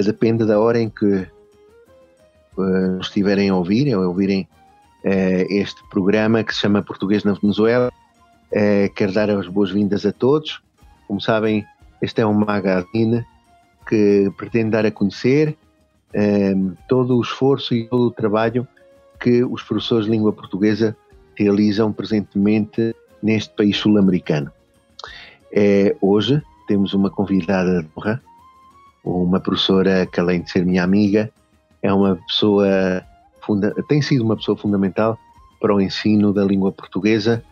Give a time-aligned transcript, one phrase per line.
[0.00, 1.26] depende da hora em que
[2.56, 4.48] uh, estiverem a ouvir, ou ouvirem
[5.04, 7.90] uh, este programa que se chama Português na Venezuela.
[8.94, 10.60] Quero dar as boas-vindas a todos.
[11.08, 11.64] Como sabem,
[12.02, 13.24] este é um magazine
[13.88, 15.56] que pretende dar a conhecer
[16.86, 18.68] todo o esforço e todo o trabalho
[19.18, 20.94] que os professores de língua portuguesa
[21.34, 24.52] realizam presentemente neste país sul-americano.
[26.02, 28.22] Hoje temos uma convidada de honra,
[29.04, 31.30] uma professora que além de ser minha amiga,
[31.82, 33.04] é uma pessoa,
[33.88, 35.18] tem sido uma pessoa fundamental
[35.60, 37.42] para o ensino da língua portuguesa,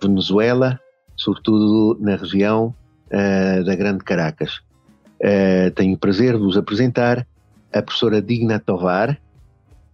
[0.00, 0.78] Venezuela,
[1.16, 2.74] sobretudo na região
[3.06, 4.60] uh, da Grande Caracas.
[5.20, 7.26] Uh, tenho o prazer de vos apresentar
[7.72, 9.10] a professora Digna Tovar,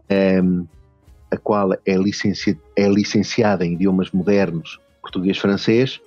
[0.09, 0.65] um, ehm,
[1.31, 6.01] a qual é, licenci é licenciada em idiomas modernos, português-francês,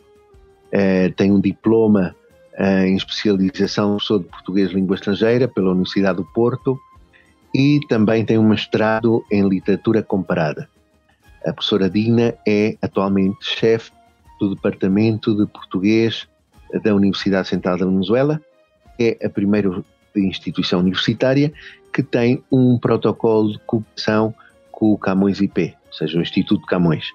[0.73, 2.15] uh, tem um diploma
[2.59, 6.77] em especialização professor de português língua estrangeira pela Universidade do Porto
[7.55, 10.69] e também tem um mestrado em literatura comparada.
[11.45, 13.91] A professora Dina é atualmente chefe
[14.39, 16.27] do Departamento de Português
[16.83, 18.41] da Universidade Central da Venezuela,
[18.99, 19.81] é a primeira
[20.15, 21.51] instituição universitária
[21.93, 24.33] que tem um protocolo de cooperação
[24.71, 27.05] com o Camões IP, ou seja, o Instituto Camões.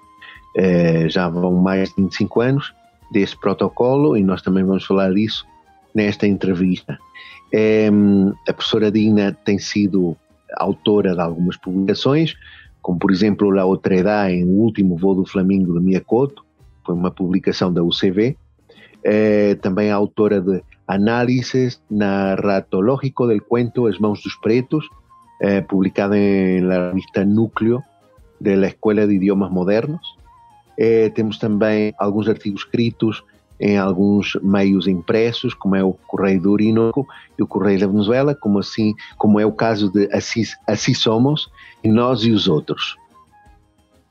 [0.57, 2.73] Uh, já vão mais de 25 anos
[3.15, 5.45] desse protocolo e nós também vamos falar disso
[5.93, 6.99] nesta entrevista.
[7.53, 7.89] É,
[8.49, 10.17] a professora Dina tem sido
[10.57, 12.35] autora de algumas publicações,
[12.81, 16.43] como por exemplo La Otredá em O Último Voo do Flamingo de Miyakoto,
[16.85, 18.35] foi uma publicação da UCV.
[19.01, 24.85] É, também é autora de Análises Narratológico del Cuento As Mãos dos Pretos,
[25.41, 26.15] é, publicada
[26.61, 27.81] na revista Núcleo
[28.41, 30.05] da Escola de Idiomas Modernos.
[30.77, 33.23] É, temos também alguns artigos escritos
[33.59, 38.35] em alguns meios impressos, como é o Correio do Orinoco e o Correio da Venezuela,
[38.35, 41.49] como assim, como é o caso de Assim, assim Somos
[41.83, 42.97] e Nós e os Outros.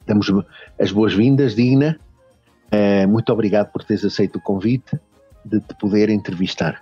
[0.07, 0.33] Damos
[0.79, 1.99] as boas-vindas, Dina.
[2.71, 4.99] É, muito obrigado por teres aceito o convite
[5.45, 6.81] de te poder entrevistar.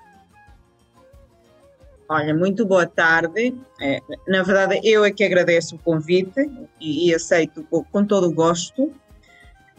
[2.08, 3.54] Olha, muito boa tarde.
[3.80, 6.48] É, na verdade, eu é que agradeço o convite
[6.80, 8.92] e, e aceito com todo o gosto.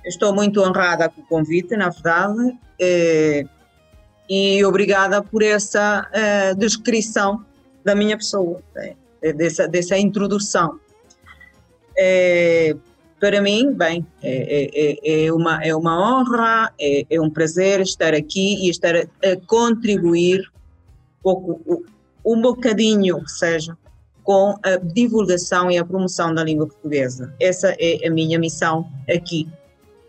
[0.05, 3.45] Estou muito honrada com o convite, na verdade, eh,
[4.29, 7.43] e obrigada por essa eh, descrição
[7.85, 8.95] da minha pessoa, né,
[9.33, 10.79] dessa, dessa introdução.
[11.97, 12.75] Eh,
[13.19, 18.13] para mim, bem, é, é, é, uma, é uma honra, é, é um prazer estar
[18.13, 20.51] aqui e estar a, a contribuir
[21.21, 21.85] pouco,
[22.25, 23.77] um bocadinho, que seja,
[24.25, 27.33] com a divulgação e a promoção da língua portuguesa.
[27.39, 29.47] Essa é a minha missão aqui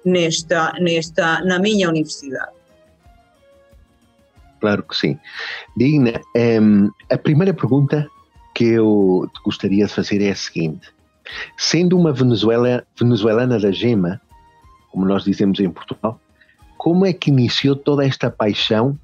[0.05, 2.53] nesta, nesta, na minha universidade.
[4.61, 5.19] Claro que sim.
[5.77, 8.09] Digna, um, a primeira pergunta
[8.55, 10.89] que eu gostaria de fazer é a seguinte:
[11.59, 14.21] sendo uma Venezuela, venezuelana da gema,
[14.91, 16.19] como nós dizemos em Portugal,
[16.79, 18.99] como é que iniciou toda esta paixão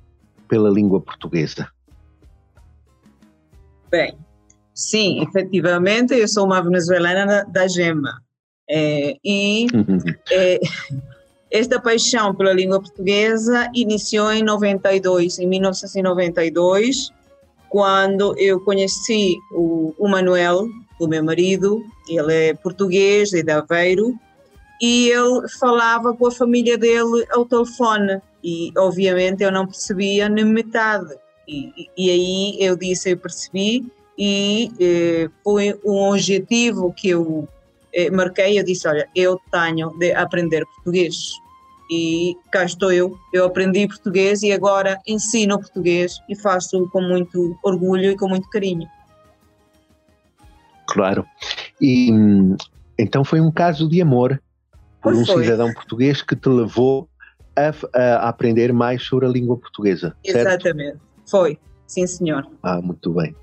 [0.48, 1.68] pela língua portuguesa?
[3.90, 4.16] Bem,
[4.72, 8.22] sim, efetivamente, eu sou uma venezuelana da, da gema.
[8.72, 9.98] É, e uhum.
[10.30, 10.60] é,
[11.50, 17.10] esta paixão pela língua portuguesa iniciou em 92, em 1992,
[17.68, 20.68] quando eu conheci o, o Manuel,
[21.00, 24.14] o meu marido, ele é português, é de Aveiro,
[24.80, 30.44] e ele falava com a família dele ao telefone e obviamente eu não percebia nem
[30.44, 31.14] metade
[31.46, 33.84] e, e, e aí eu disse eu percebi
[34.16, 37.46] e eh, foi um objetivo que eu
[37.92, 41.16] eh, marquei e disse, olha, eu tenho de aprender português.
[41.90, 47.58] E cá estou eu, eu aprendi português e agora ensino português e faço com muito
[47.64, 48.88] orgulho e com muito carinho.
[50.86, 51.26] Claro.
[51.80, 52.10] E
[52.96, 54.40] então foi um caso de amor
[55.02, 57.08] por um cidadão português que te levou
[57.56, 60.14] a, a, aprender mais sobre a língua portuguesa.
[60.22, 61.00] Exatamente, certo?
[61.26, 62.46] foi, sim senhor.
[62.62, 63.34] Ah, muito bem.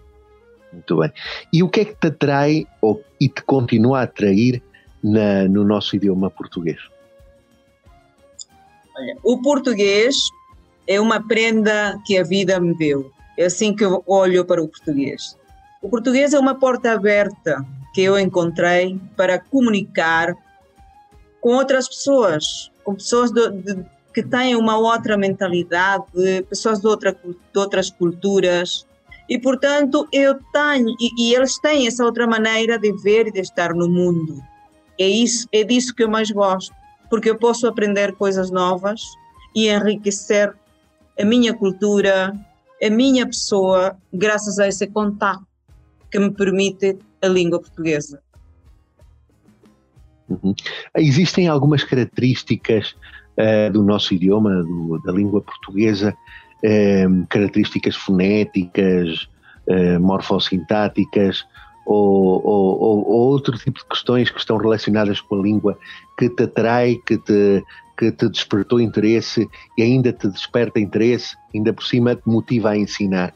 [0.72, 1.12] Muito bem.
[1.52, 4.62] E o que é que te atrai ou, e te continua a atrair
[5.04, 6.80] na, no nosso idioma português?
[8.96, 10.16] Olha, o português
[10.88, 13.12] é uma prenda que a vida me deu.
[13.38, 15.38] É assim que eu olho para o português.
[15.82, 17.64] O português é uma porta aberta
[17.94, 20.36] que eu encontrei para comunicar
[21.40, 26.06] com outras pessoas, com pessoas de, de, que têm uma outra mentalidade,
[26.50, 28.88] pessoas de, outra, de outras culturas.
[29.30, 33.42] E, portanto, eu tenho, e, e, eles têm essa outra maneira de ver e de
[33.42, 34.42] estar no mundo.
[34.98, 36.74] É, isso, é disso que eu mais gosto,
[37.10, 39.02] porque eu posso aprender coisas novas
[39.54, 40.56] e enriquecer
[41.20, 42.34] a minha cultura,
[42.82, 45.46] a minha pessoa, graças a esse contato
[46.10, 48.22] que me permite a língua portuguesa.
[50.30, 50.54] Uhum.
[50.96, 52.96] Existem algumas características
[53.38, 56.16] uh, do nosso idioma, do, da língua portuguesa,
[57.30, 59.28] características fonéticas,
[59.68, 61.46] uh, morfossintáticas
[61.86, 65.78] ou, ou, ou, outro tipo de questões que estão relacionadas com a língua
[66.18, 67.64] que te atrai, que te,
[67.98, 72.78] que te despertou interesse e ainda te desperta interesse, ainda por cima te motiva a
[72.78, 73.34] ensinar?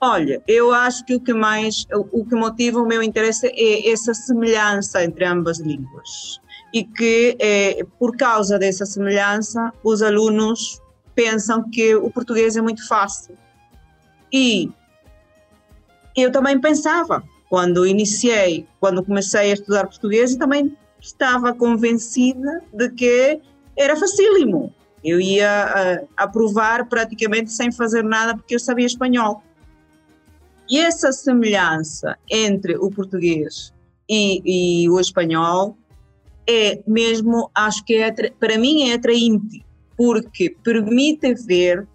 [0.00, 4.12] Olha, eu acho que o que mais, o que motiva o meu interesse é essa
[4.12, 6.38] semelhança entre ambas línguas
[6.74, 10.82] e que é, por causa dessa semelhança os alunos
[11.14, 13.36] pensam que o português é muito fácil
[14.32, 14.70] e
[16.16, 23.40] eu também pensava quando iniciei, quando comecei a estudar português, também estava convencida de que
[23.76, 24.74] era facílimo.
[25.04, 29.42] Eu ia aprovar praticamente sem fazer nada porque eu sabia espanhol.
[30.68, 33.72] E essa semelhança entre o português
[34.08, 35.76] e, e o espanhol
[36.48, 39.63] é mesmo, acho que é, para mim é atraente,
[39.96, 41.86] porque permite ver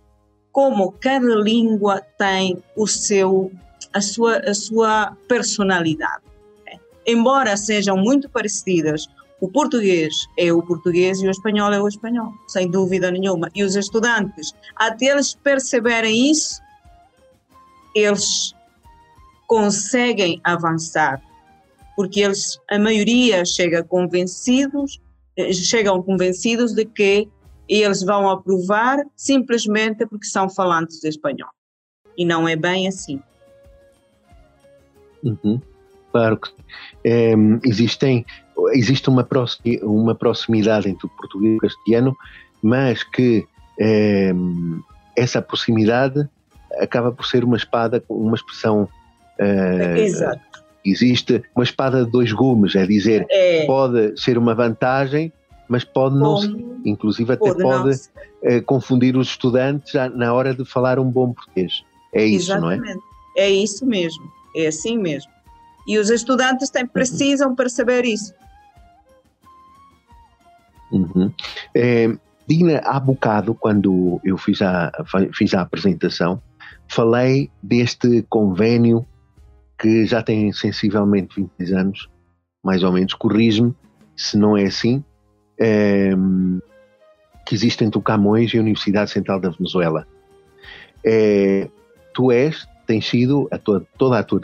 [0.51, 3.51] como cada língua tem o seu,
[3.93, 6.23] a sua, a sua personalidade.
[7.05, 9.07] Embora sejam muito parecidas,
[9.41, 13.49] o português é o português e o espanhol é o espanhol, sem dúvida nenhuma.
[13.55, 16.61] E os estudantes, até eles perceberem isso,
[17.95, 18.53] eles
[19.47, 21.21] conseguem avançar,
[21.95, 25.01] porque eles, a maioria chega convencidos,
[25.37, 27.27] eh, chegam convencidos de que
[27.69, 31.49] eles vão aprovar simplesmente porque são falantes de espanhol.
[32.17, 33.21] E não é bem assim.
[35.23, 35.61] Uhum.
[36.11, 36.49] Claro que
[37.03, 37.33] é,
[37.63, 38.25] existem,
[38.73, 39.27] existe uma,
[39.83, 42.17] uma proximidade entre o português e o castelhano,
[42.61, 43.45] mas que
[43.79, 44.31] é,
[45.15, 46.27] essa proximidade
[46.79, 48.89] acaba por ser uma espada, uma expressão
[49.39, 50.41] Uh, Exato.
[50.85, 53.65] Existe uma espada de dois gumes, é dizer, é.
[53.65, 55.31] pode ser uma vantagem,
[55.69, 56.53] mas pode não ser.
[56.83, 61.83] Inclusive até pode, pode uh, confundir os estudantes na hora de falar um bom português.
[62.13, 62.81] É isso, Exatamente.
[62.81, 62.97] não é?
[63.37, 65.31] É isso mesmo, é assim mesmo.
[65.87, 68.33] E os estudantes têm, precisam perceber isso.
[70.91, 71.31] Uhum.
[71.75, 72.11] É,
[72.47, 74.91] Dina, há bocado, quando eu fiz a,
[75.35, 76.41] fiz a apresentação,
[76.87, 79.05] falei deste convênio
[79.77, 82.09] que já tem sensivelmente 26 anos,
[82.63, 83.73] mais ou menos, corrige-me
[84.15, 85.03] se não é assim,
[85.59, 86.11] é,
[87.45, 90.07] que existe entre o Camões e a Universidade Central da Venezuela.
[91.03, 91.67] É,
[92.13, 94.41] tu és, tens sido, a tua, toda a tua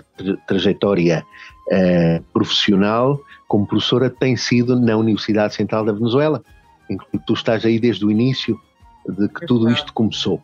[0.47, 1.25] trajetória
[1.71, 6.43] é, profissional como professora tem sido na Universidade Central da Venezuela,
[6.89, 8.59] em que tu estás aí desde o início
[9.07, 10.41] de que tudo isto começou.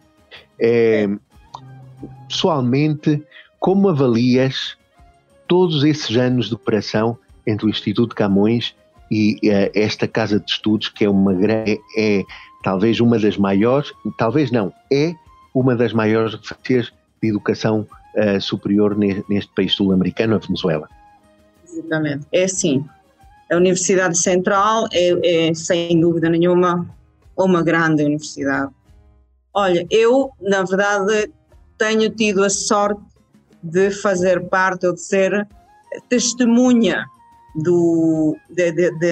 [0.60, 1.10] É,
[2.28, 3.24] pessoalmente,
[3.60, 4.78] como avalias
[5.48, 8.76] todos esses anos de operação entre o Instituto Camões
[9.12, 12.24] e uh, esta casa de estudos, que é uma é, é
[12.64, 15.14] talvez uma das maiores, talvez não, é
[15.54, 20.88] uma das maiores referências de educação uh, superior ne, neste país sul-americano, a Venezuela.
[21.68, 22.86] Exatamente, é assim.
[23.52, 26.90] A Universidade Central é, é, sem dúvida nenhuma
[27.38, 28.72] uma grande universidade.
[29.54, 31.30] Olha, eu, na verdade,
[31.78, 33.02] tenho tido a sorte
[33.62, 35.46] de fazer parte ou de ser
[36.08, 37.06] testemunha
[37.56, 39.12] do, de, de, de,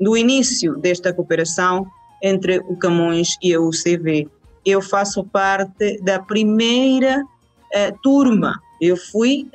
[0.00, 1.86] do início desta cooperação
[2.22, 4.28] entre o Camões e a UCV.
[4.64, 9.48] Eu faço parte da primeira uh, turma, eu fui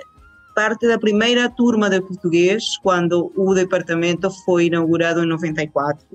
[0.56, 6.06] parte da primeira turma de português quando o departamento foi inaugurado em 94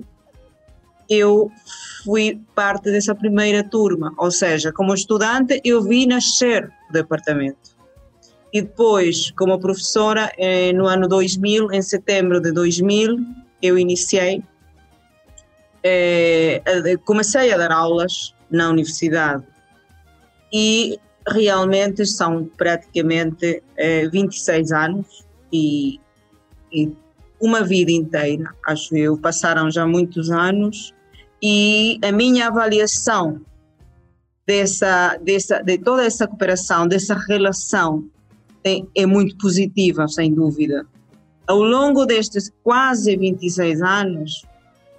[1.09, 1.51] eu
[2.05, 7.78] fui parte dessa primeira turma, ou seja, como estudante eu vi nascer o departamento.
[8.51, 13.17] E depois, como professora, eh, no ano 2000, em setembro de 2000,
[13.61, 14.43] eu iniciei,
[15.83, 16.61] eh,
[17.05, 19.43] comecei a dar aulas na universidade
[20.51, 23.61] e realmente são praticamente
[24.11, 25.99] 26 eh, anos e,
[26.73, 26.91] e
[27.39, 29.15] uma vida inteira, acho eu.
[29.17, 30.93] Passaram já muitos anos
[31.41, 33.41] e a minha avaliação
[34.45, 38.09] dessa, dessa, de toda essa cooperação, dessa relação,
[38.63, 40.85] é, é muito positiva, sem dúvida.
[41.47, 44.45] Ao longo destes quase 26 anos,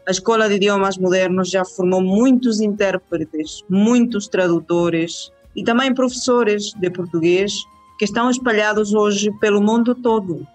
[0.07, 6.91] a Escola de Idiomas Modernos já formou muitos intérpretes, muitos tradutores e também professores de
[6.91, 7.53] português
[7.99, 10.47] que estão espalhados hoje pelo mundo todo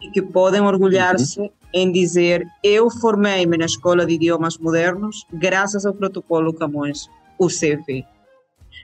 [0.00, 1.50] e que podem orgulhar-se uhum.
[1.74, 7.08] em dizer: Eu formei-me na Escola de Idiomas Modernos graças ao Protocolo Camões,
[7.38, 8.04] o CV.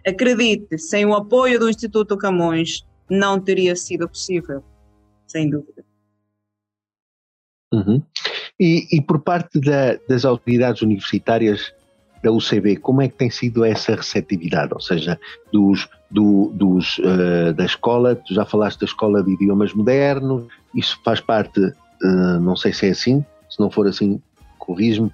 [0.06, 4.62] Acredite, sem o apoio do Instituto Camões, não teria sido possível,
[5.26, 5.84] sem dúvida.
[7.72, 8.02] Uhum.
[8.58, 11.74] E, e, por parte da, das autoridades universitárias
[12.22, 14.72] da UCB, como é que tem sido essa receptividade?
[14.72, 15.18] Ou seja,
[15.52, 20.98] dos, do, dos, uh, da escola, tu já falaste da escola de idiomas modernos, isso
[21.04, 24.20] faz parte, uh, não sei se é assim, se não for assim,
[24.58, 25.10] corrijo-me,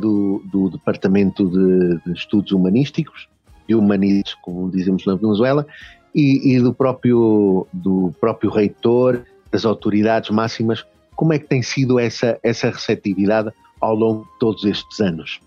[0.00, 3.28] do, do Departamento de, de, Estudos Humanísticos,
[3.68, 5.66] e Humanidades, como dizemos na Venezuela,
[6.14, 10.84] e, e do, próprio, do próprio reitor, das autoridades máximas,
[11.16, 15.40] como é que tem sido essa, essa receptividade ao longo de todos estes anos?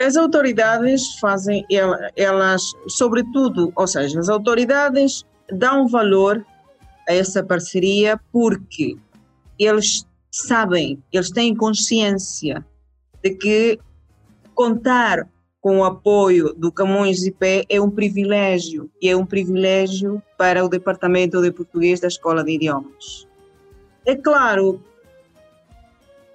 [0.00, 1.64] As autoridades fazem,
[2.16, 6.44] elas, sobretudo, ou seja, as autoridades dão valor
[7.08, 8.96] a essa parceria porque
[9.58, 12.64] eles sabem, eles têm consciência
[13.22, 13.78] de que
[14.54, 15.26] contar
[15.60, 20.68] com o apoio do Camões IP é um privilégio, e é um privilégio para o
[20.68, 23.26] Departamento de Português da Escola de Idiomas.
[24.06, 24.80] É claro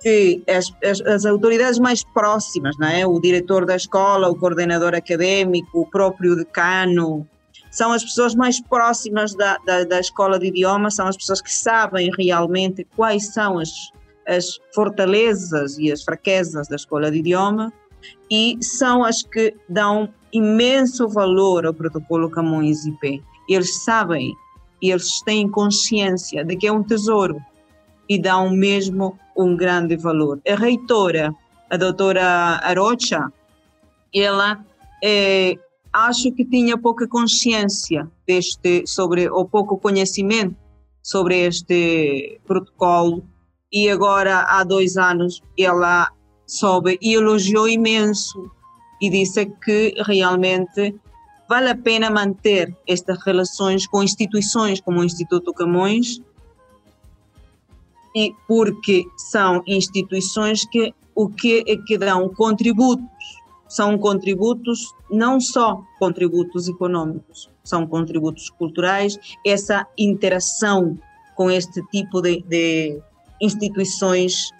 [0.01, 3.07] que as, as, as, autoridades mais próximas, não é?
[3.07, 7.25] o diretor da escola, o coordenador acadêmico, o próprio decano,
[7.71, 11.51] são as pessoas mais próximas da, da, da escola de idiomas, são as pessoas que
[11.51, 13.69] sabem realmente quais são as,
[14.27, 17.71] as fortalezas e as fraquezas da escola de idioma
[18.29, 23.23] e são as que dão imenso valor ao protocolo Camões IP.
[23.47, 24.33] Eles sabem,
[24.81, 27.39] eles têm consciência de que é um tesouro
[28.09, 30.41] e dão mesmo um grande valor.
[30.47, 31.33] A reitora,
[31.69, 33.31] a doutora Arocha,
[34.13, 34.63] ela
[35.03, 35.57] é,
[35.91, 40.55] acho que tinha pouca consciência deste sobre ou pouco conhecimento
[41.01, 43.23] sobre este protocolo
[43.71, 46.09] e agora há dois anos ela
[46.45, 48.51] soube e elogiou imenso
[49.01, 50.95] e disse que realmente
[51.47, 56.21] vale a pena manter estas relações com instituições como o Instituto Camões
[58.15, 63.43] e porque são instituições que o que é que dão contributos.
[63.67, 70.97] São contributos não só contributos econômicos são contributos culturais essa interação
[71.35, 72.99] com este tipo de, de
[73.41, 74.51] instituições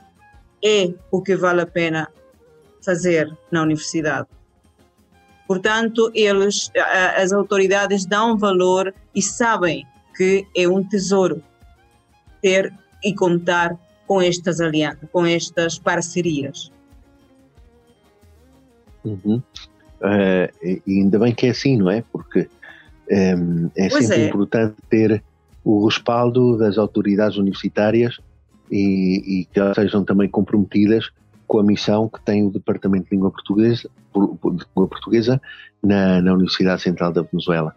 [0.63, 2.08] é o que vale a pena
[2.84, 4.27] fazer na universidade.
[5.48, 6.72] Portanto, eles,
[7.17, 11.43] as autoridades dão valor e sabem que é um tesouro
[12.41, 13.77] ter e contar
[14.08, 16.72] com estas alianças, com estas parcerias.
[19.03, 19.41] Uhum.
[20.01, 22.03] Uh, ainda bem que é assim, não é?
[22.12, 22.50] Porque
[23.12, 24.27] um, é pois sempre é.
[24.27, 25.24] importante ter
[25.63, 28.20] o respaldo das autoridades universitárias
[28.74, 31.12] e, e que elas sejam também comprometidas
[31.46, 35.39] com a missão que tem o Departamento de Língua Portuguesa, de Língua Portuguesa
[35.84, 37.75] na, na, Universidade Central da Venezuela.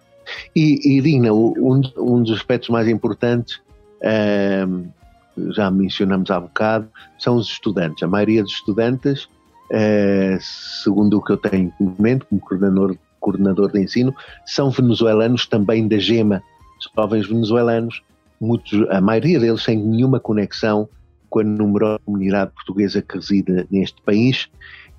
[0.55, 3.61] E, e Dina, um, um, dos aspectos mais importantes,
[4.67, 4.87] um,
[5.53, 6.88] já mencionamos há bocado,
[7.19, 8.03] são os estudantes.
[8.03, 13.81] A maioria dos estudantes, uh, segundo o que eu tenho conhecimento, como coordenador, coordenador de
[13.81, 14.15] ensino,
[14.47, 16.43] são venezuelanos também da GEMA,
[16.97, 18.03] jovens venezuelanos,
[18.40, 20.88] muitos, a maioria deles sem nenhuma conexão
[21.28, 24.49] com a numerosa comunidade portuguesa que reside neste país.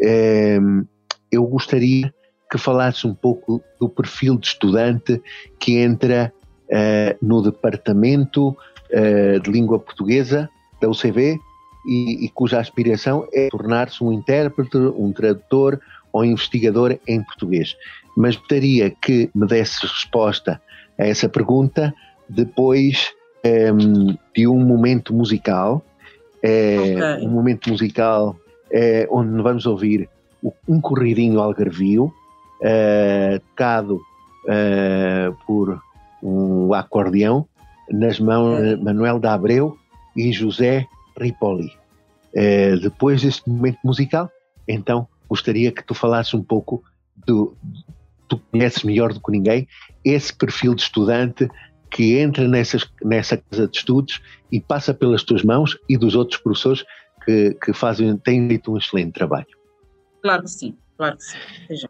[0.01, 0.83] Ehm,
[1.31, 2.13] eu gostaria
[2.49, 5.21] que falasse um pouco do perfil de estudante
[5.59, 6.33] que entra
[6.69, 8.55] eh, no departamento
[8.89, 10.49] eh, de língua portuguesa
[10.81, 11.37] da UCV
[11.87, 15.79] e, e cuja aspiração é tornar-se um intérprete, um tradutor
[16.11, 17.75] ou investigador em português.
[18.15, 20.61] Mas gostaria que me desse resposta
[20.99, 21.93] a essa pergunta
[22.29, 23.13] depois
[23.45, 25.83] um, ehm, de um momento musical,
[26.41, 27.27] é, okay.
[27.27, 28.35] um momento musical
[28.71, 30.09] é, onde vamos ouvir
[30.67, 32.13] um corridinho algarvio,
[32.61, 34.01] é, tocado
[35.45, 35.81] por
[36.23, 37.45] um acordeão,
[37.91, 39.77] nas mãos de Manuel da Abreu
[40.15, 40.87] e José
[41.19, 41.69] Ripoli.
[42.81, 44.29] depois deste momento musical,
[44.65, 46.81] então gostaria que tu falasses um pouco
[47.25, 47.57] do,
[48.27, 49.67] tu conheces melhor do que ninguém
[50.03, 51.49] esse perfil de estudante
[51.91, 56.39] que entra nessas, nessa casa de estudos e passa pelas tuas mãos e dos outros
[56.41, 56.85] professores
[57.25, 59.47] que, que fazem, têm feito um excelente trabalho.
[60.21, 61.87] Claro que sim, claro que sim.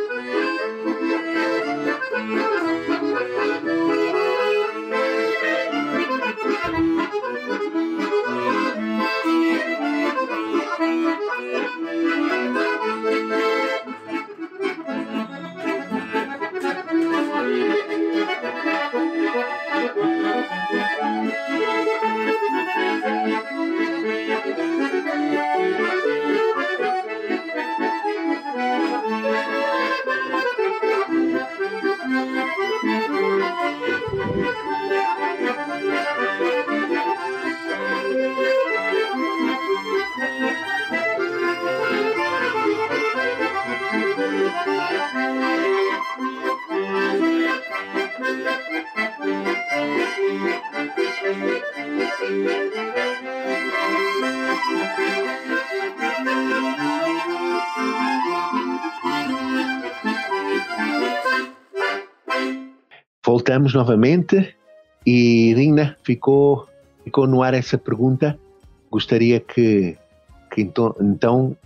[63.75, 64.55] Novamente
[65.05, 66.68] e Digna ficou,
[67.03, 68.40] ficou no ar essa pergunta.
[68.90, 69.98] Gostaria que,
[70.51, 71.57] que então, então,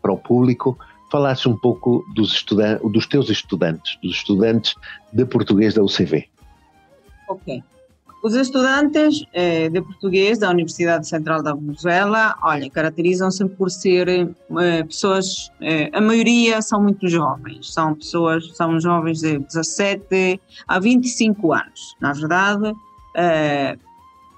[0.00, 0.78] para o público,
[1.10, 2.44] falasse um pouco dos,
[2.92, 4.74] dos teus estudantes, dos estudantes
[5.12, 6.28] de português da UCV.
[7.28, 7.62] Ok.
[8.20, 14.82] Os estudantes eh, de português da Universidade Central da Venezuela, olha, caracterizam-se por ser eh,
[14.82, 21.52] pessoas, eh, a maioria são muito jovens, são pessoas, são jovens de 17 a 25
[21.52, 21.94] anos.
[22.00, 22.74] Na verdade,
[23.14, 23.78] eh,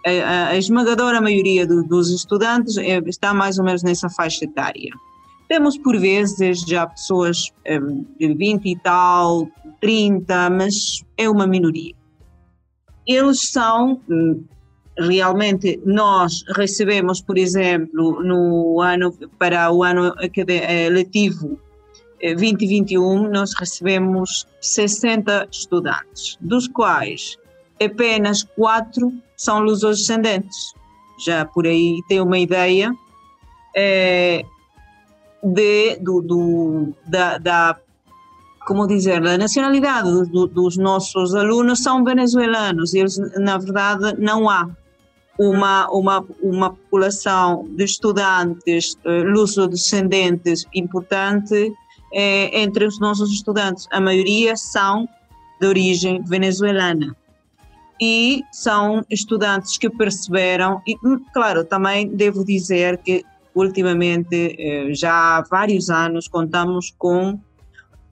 [0.07, 4.91] a, a, esmagadora maioria do, dos estudantes eh, está mais ou menos nessa faixa etária.
[5.49, 7.81] Temos por vezes já pessoas eh,
[8.19, 9.49] de 20 e tal,
[9.81, 12.00] 30, mas é uma minoria
[13.15, 14.45] eles são hum,
[14.99, 21.59] realmente nós recebemos, por exemplo, no ano para o ano eh, letivo
[22.23, 27.39] 2021 eh, nós recebemos 60 estudantes, dos quais
[27.83, 30.75] apenas quatro são lusodescendentes.
[31.25, 32.93] Já por aí tem uma ideia
[33.75, 34.45] é,
[35.43, 37.77] de, do, do, da, da
[38.71, 42.95] como dizer, a nacionalidade do, dos nossos alunos são venezuelanos.
[42.95, 44.71] Eles, na verdade, não há
[45.37, 51.75] uma, uma, uma população de estudantes uh, luso-descendentes importante
[52.15, 53.89] eh, entre os nossos estudantes.
[53.91, 55.09] A maioria são
[55.61, 57.17] de origem venezuelana.
[58.01, 65.39] E são estudantes que perceberam, e hum, claro, também devo dizer que ultimamente, eh, já
[65.39, 67.37] há vários anos, contamos com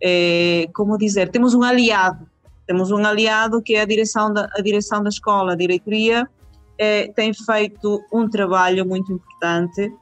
[0.00, 2.28] é, como dizer, temos um aliado,
[2.66, 6.28] temos um aliado que é a direção da, a direção da escola, a diretoria
[6.76, 9.92] é, tem feito um trabalho muito importante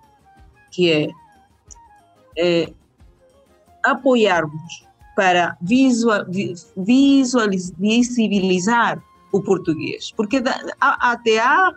[0.70, 1.09] que é,
[2.37, 2.72] é
[3.82, 6.26] apoiarmos para visual,
[6.76, 10.42] visualiz, visibilizar o português, porque
[10.78, 11.74] até há,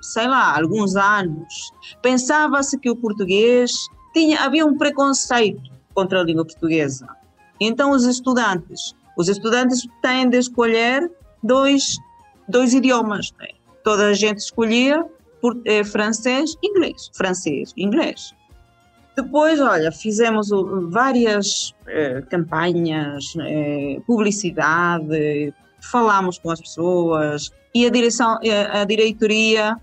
[0.00, 1.70] sei lá, alguns anos,
[2.00, 3.72] pensava-se que o português
[4.14, 7.19] tinha, havia um preconceito contra a língua portuguesa
[7.60, 11.10] então, os estudantes, os estudantes têm de escolher
[11.42, 11.98] dois,
[12.48, 13.32] dois idiomas.
[13.38, 13.48] Né?
[13.84, 15.04] Toda a gente escolhia
[15.40, 18.34] por, eh, francês, inglês, francês, inglês.
[19.16, 20.48] Depois, olha, fizemos
[20.88, 29.76] várias eh, campanhas, eh, publicidade, falamos com as pessoas e a direção, eh, a diretoria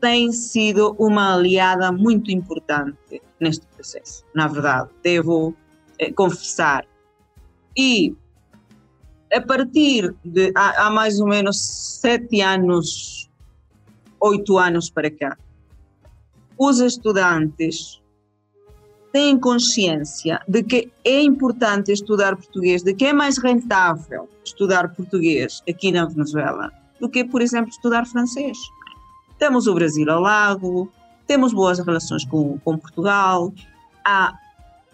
[0.00, 4.24] tem sido uma aliada muito importante neste processo.
[4.34, 5.54] Na verdade, devo
[6.14, 6.86] confessar
[7.78, 8.12] e
[9.32, 11.60] a partir de há, há mais ou menos
[12.00, 13.30] sete anos,
[14.20, 15.38] oito anos para cá,
[16.58, 18.02] os estudantes
[19.12, 25.62] têm consciência de que é importante estudar português, de que é mais rentável estudar português
[25.68, 28.58] aqui na Venezuela do que, por exemplo, estudar francês.
[29.38, 30.90] Temos o Brasil ao lado,
[31.28, 33.52] temos boas relações com, com Portugal,
[34.04, 34.34] há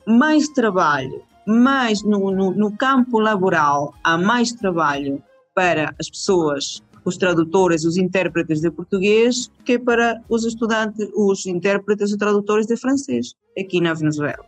[0.06, 5.22] mais trabalho, mais no, no, no campo laboral, há mais trabalho
[5.54, 12.11] para as pessoas os tradutores, os intérpretes de português, que para os estudantes, os intérpretes
[12.11, 14.44] e tradutores de francês, aqui na Venezuela.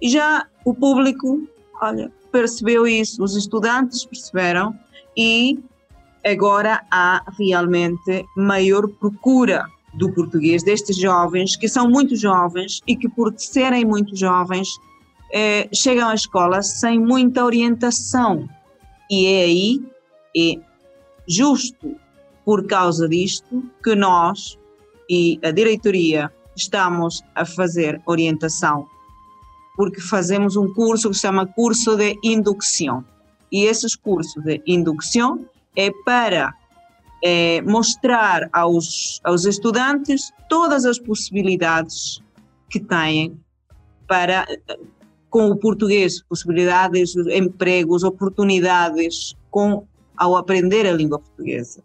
[0.00, 1.46] E já o público,
[1.80, 4.74] olha, percebeu isso, os estudantes perceberam
[5.16, 5.58] e
[6.24, 13.08] agora há realmente maior procura do português destes jovens, que são muito jovens e que
[13.08, 14.68] por serem muito jovens
[15.32, 18.48] eh, chegam à escola sem muita orientação.
[19.10, 19.84] E é aí,
[20.36, 20.60] é
[21.28, 21.96] justo
[22.44, 24.58] por causa disto que nós
[25.08, 28.86] e a diretoria estamos a fazer orientação,
[29.76, 33.04] porque fazemos um curso que se chama curso de indução.
[33.52, 35.44] E esses cursos de indução
[35.76, 36.54] é para
[37.22, 42.22] é, mostrar aos, aos estudantes todas as possibilidades
[42.68, 43.38] que têm
[44.06, 44.46] para
[45.30, 51.82] com o português, possibilidades, empregos, oportunidades com ao aprender a língua portuguesa.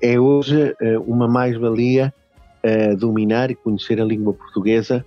[0.00, 2.14] É hoje uh, uma mais-valia
[2.62, 5.04] uh, dominar e conhecer a língua portuguesa,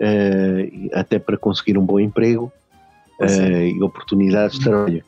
[0.00, 2.50] uh, até para conseguir um bom emprego
[3.20, 5.04] e oportunidades de trabalho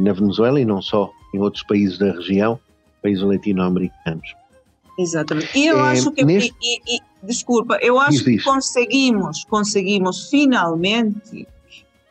[0.00, 2.58] na Venezuela e não só em outros países da região,
[3.02, 4.34] países latino-americanos.
[4.98, 5.56] Exatamente.
[5.56, 6.54] E eu acho que, neste...
[6.62, 11.46] e, e, desculpa, eu acho que conseguimos, conseguimos finalmente,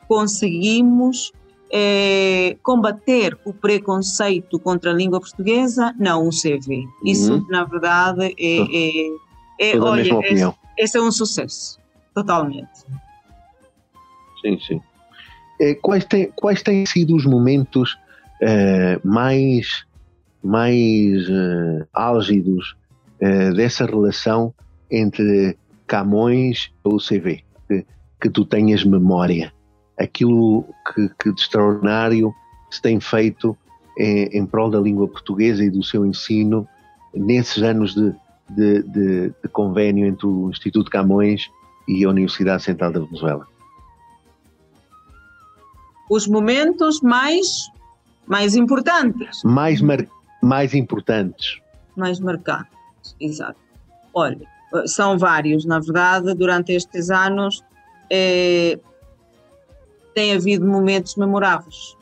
[0.07, 1.31] conseguimos
[1.71, 6.85] é, combater o preconceito contra a língua portuguesa na UCV.
[7.03, 7.47] Isso, uhum.
[7.49, 8.57] na verdade, é,
[9.59, 11.79] é, é olha, esse, esse é um sucesso,
[12.13, 12.69] totalmente.
[14.41, 14.81] Sim, sim.
[15.59, 17.97] É, quais, têm, quais têm sido os momentos
[19.03, 19.84] mais,
[20.45, 22.75] mais uh, álgidos
[23.21, 24.53] uh, dessa relação
[24.89, 27.43] entre Camões e o UCV?
[27.67, 27.85] Que,
[28.21, 29.51] que tu tenhas memória?
[29.97, 32.33] aquilo que, que de extraordinário
[32.69, 33.57] se tem feito
[33.97, 36.67] em, em, prol da língua portuguesa e do seu ensino
[37.13, 38.13] nesses anos de,
[38.49, 41.49] de, de, de convênio entre o Instituto Camões
[41.87, 43.47] e a Universidade Central da Venezuela.
[46.09, 47.47] Os momentos mais,
[48.27, 49.41] mais importantes.
[49.43, 50.05] Mais, mar,
[50.45, 51.59] mais importantes.
[51.95, 53.59] Mais marcantes, exato.
[54.13, 54.47] Olha,
[54.85, 57.63] são vários, na verdade, durante estes anos.
[58.11, 58.77] Eh,
[60.13, 61.97] tem havido momentos memoráveis.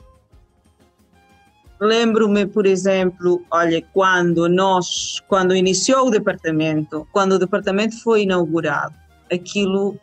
[1.80, 8.94] Lembro-me, por exemplo, olha, quando nós, quando iniciou o departamento, quando o departamento foi inaugurado,
[9.32, 9.98] aquilo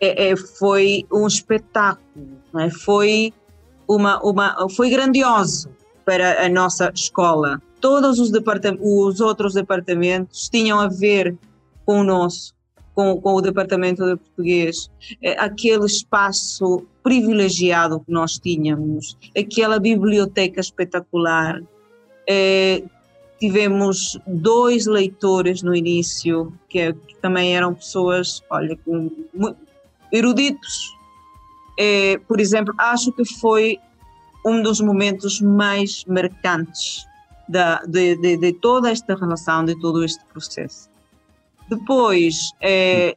[0.00, 2.70] é, é, foi um espetáculo, é?
[2.70, 3.32] foi
[3.86, 5.70] uma, uma, foi grandioso
[6.08, 7.60] para a nossa escola.
[7.82, 8.32] Todos os,
[8.80, 11.36] os outros departamentos tinham a ver
[11.84, 12.56] com o nosso
[12.94, 14.90] com, com o Departamento de Português,
[15.22, 21.62] é, aquele espaço privilegiado que nós tínhamos, aquela biblioteca espetacular.
[22.26, 22.82] É,
[23.38, 29.10] tivemos dois leitores no início, que, que, também eram pessoas, olha, com,
[30.10, 30.96] eruditos.
[31.78, 33.78] É, por exemplo, acho que foi
[34.44, 37.06] um dos momentos mais marcantes
[37.48, 40.88] da, de, de, de toda esta relação, de todo este processo.
[41.68, 43.16] Depois, é,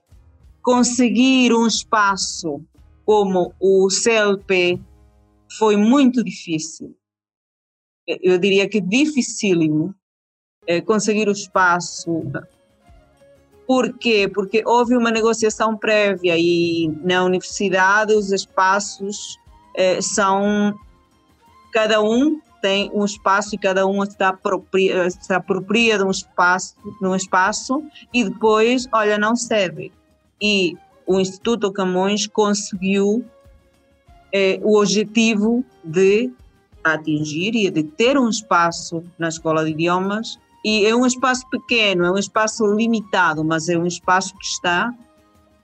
[0.62, 2.62] conseguir um espaço
[3.06, 4.80] como o CLP
[5.58, 6.96] foi muito difícil.
[8.08, 9.94] Eu diria que dificílimo
[10.68, 12.24] é, conseguir o espaço.
[13.68, 14.30] Por quê?
[14.34, 19.38] Porque houve uma negociação prévia e na universidade os espaços
[19.76, 20.78] é, são
[21.72, 26.76] cada um tem um espaço e cada um está apropria, se apropria de um espaço,
[27.00, 29.92] de um espaço e depois, olha, não cede.
[30.40, 33.26] E o Instituto Camões conseguiu
[34.32, 36.32] eh, o objetivo de
[36.84, 42.06] atingir e de ter um espaço na escola de idiomas e é um espaço pequeno,
[42.06, 44.94] é um espaço limitado, mas é um espaço que está,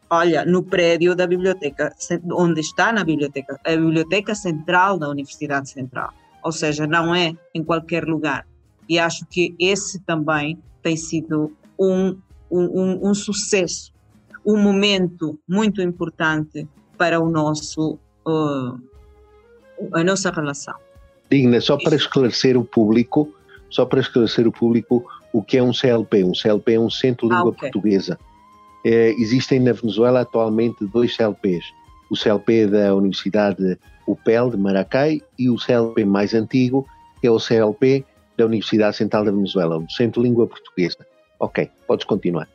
[0.09, 1.93] olha, no prédio da biblioteca,
[2.31, 6.13] onde está na biblioteca, a biblioteca central da Universidade Central
[6.47, 8.47] ou seja, não é em qualquer lugar.
[8.87, 12.17] E acho que esse também tem sido um,
[12.49, 13.93] um, um sucesso,
[14.45, 16.65] um momento muito importante
[16.97, 18.79] para o nosso, uh,
[19.91, 20.75] a nossa relação.
[21.29, 23.29] Digna, só para esclarecer o público,
[23.69, 26.23] só para esclarecer o público o que é um CLP.
[26.23, 27.69] Um CLP é um Centro de Língua ah, okay.
[27.69, 28.17] Portuguesa.
[28.85, 31.65] É, existem na Venezuela atualmente dois CLPs.
[32.09, 36.87] O CLP da Universidade UPEL de Maracay e o CLP mais antigo,
[37.19, 38.05] que é o CLP
[38.37, 41.05] da Universidade Central da Venezuela, o Centro de Língua Portuguesa.
[41.39, 42.47] Ok, podes continuar.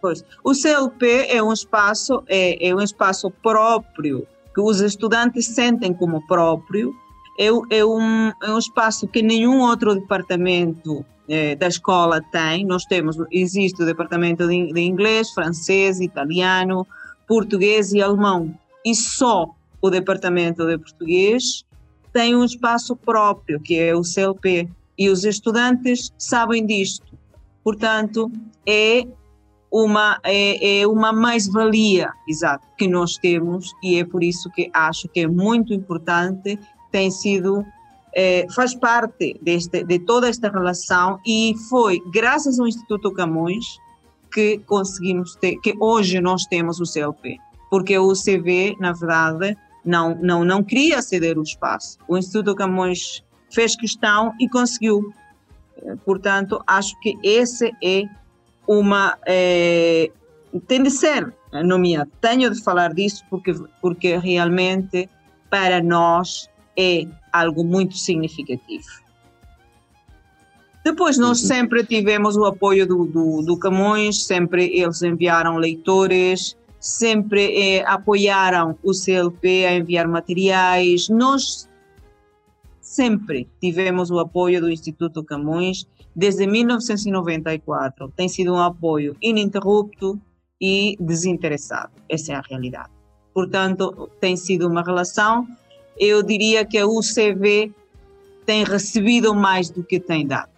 [0.00, 5.92] Pois, o CLP é um espaço é, é um espaço próprio que os estudantes sentem
[5.92, 6.94] como próprio.
[7.38, 12.64] É, é, um, é um espaço que nenhum outro departamento é, da escola tem.
[12.64, 16.86] Nós temos, existe o departamento de, de inglês, francês, italiano,
[17.26, 18.54] português e alemão.
[18.84, 21.64] E só o departamento de português
[22.12, 24.68] tem um espaço próprio, que é o CLP.
[24.98, 27.16] E os estudantes sabem disto.
[27.62, 28.30] Portanto,
[28.66, 29.06] é
[29.70, 35.08] uma, é, é uma mais-valia, exato, que nós temos e é por isso que acho
[35.08, 36.58] que é muito importante,
[36.90, 37.64] tem sido,
[38.20, 43.64] é, faz parte deste, de toda esta relação e foi graças ao Instituto Camões
[44.32, 47.38] que conseguimos ter, que hoje nós temos o CLP,
[47.70, 51.96] porque o CV, na verdade, não, não, não queria ceder o espaço.
[52.08, 55.14] O Instituto Camões fez questão e conseguiu.
[56.04, 58.02] Portanto, acho que esse é
[58.66, 60.10] uma é,
[60.66, 61.32] tem de ser
[61.64, 62.10] nomeado.
[62.20, 65.08] Tenho de falar disso porque porque realmente
[65.48, 68.86] para nós é algo muito significativo.
[70.84, 71.48] Depois nós uhum.
[71.48, 78.78] sempre tivemos o apoio do, do, do, Camões, sempre eles enviaram leitores, sempre é, apoiaram
[78.82, 81.08] o CLP a enviar materiais.
[81.08, 81.68] Nós
[82.80, 88.12] sempre tivemos o apoio do Instituto Camões desde 1994.
[88.16, 90.18] Tem sido um apoio ininterrupto
[90.60, 91.92] e desinteressado.
[92.08, 92.90] Essa é a realidade.
[93.34, 95.46] Portanto, tem sido uma relação.
[95.98, 97.72] Eu diria que a UCV
[98.46, 100.50] tem recebido mais do que tem dado.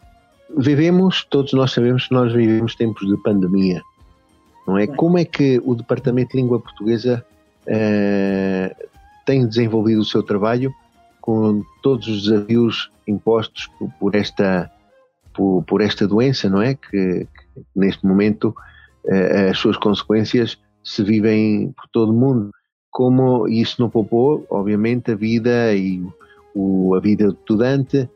[0.56, 3.82] Vivemos, todos nós sabemos que nós vivemos tempos de pandemia,
[4.66, 4.86] não é?
[4.86, 7.24] Como é que o Departamento de Língua Portuguesa
[7.66, 8.74] eh,
[9.24, 10.74] tem desenvolvido o seu trabalho
[11.20, 14.70] com todos os desafios impostos por, por esta
[15.32, 16.74] por, por esta doença, não é?
[16.74, 18.54] Que, que neste momento
[19.04, 22.50] uh, as suas consequências se vivem por todo o mundo.
[22.90, 26.02] Como isso não poupou, obviamente, a vida e
[26.54, 28.08] o, a vida do estudante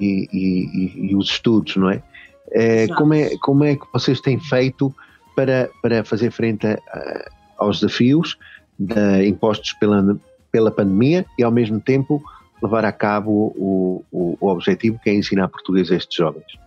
[0.00, 2.02] e, e, e, os estudos, não é?
[2.48, 3.36] Uh, como é?
[3.38, 4.94] Como é que vocês têm feito
[5.36, 8.38] para, para fazer frente a, a, aos desafios
[8.78, 10.18] de, impostos pela,
[10.50, 12.22] pela pandemia e, ao mesmo tempo,
[12.62, 16.62] levar a cabo o, o, o objetivo que é ensinar português a estes jovens?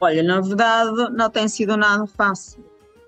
[0.00, 2.64] Olha, na verdade não tem sido nada fácil.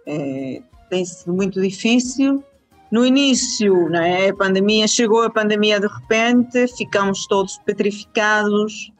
[0.06, 2.42] É, tem sido muito difícil.
[2.90, 8.92] No início, né, a pandemia chegou a pandemia de repente, ficamos todos petrificados,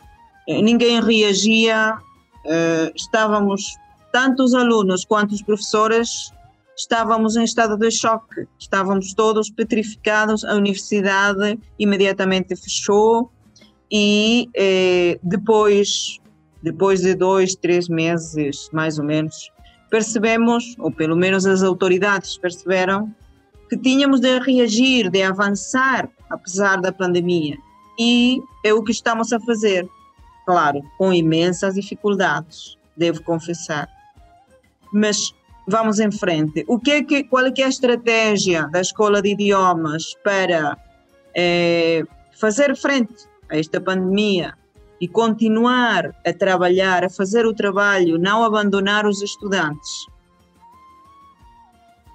[0.48, 1.96] é, ninguém reagia,
[2.46, 3.76] é, estávamos
[4.12, 6.33] tanto os alunos quanto os professores
[6.76, 13.31] estávamos em estado de choque, estávamos todos petrificados, a universidade imediatamente fechou
[13.92, 16.18] e eh, depois
[16.62, 19.50] depois de dois, três meses, mais ou menos,
[19.90, 23.14] percebemos, ou pelo menos as autoridades perceberam,
[23.70, 27.56] que tínhamos de reagir, de avançar, apesar da pandemia.
[27.98, 29.88] E é o que estamos a fazer.
[30.44, 33.88] Claro, com imensas dificuldades, devo confessar.
[34.92, 35.33] Mas
[35.68, 36.64] vamos em frente.
[36.66, 40.76] O que é que, qual é, que é a estratégia da Escola de Idiomas para
[41.35, 42.02] é,
[42.33, 43.14] fazer frente
[43.48, 44.54] a esta pandemia?
[45.00, 50.06] e continuar a trabalhar, a fazer o trabalho, não abandonar os estudantes.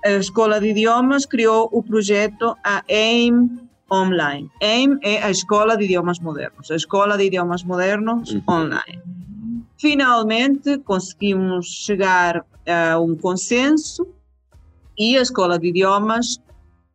[0.05, 3.49] A Escola de Idiomas criou o projeto a AIM
[3.91, 4.47] Online.
[4.61, 8.43] AIM é a Escola de Idiomas Modernos, a Escola de Idiomas Modernos uhum.
[8.47, 9.01] Online.
[9.79, 14.07] Finalmente conseguimos chegar a um consenso
[14.95, 16.39] e a Escola de Idiomas